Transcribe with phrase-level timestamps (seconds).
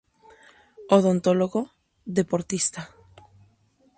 [0.97, 1.61] Odontólogo,
[2.17, 2.81] deportista.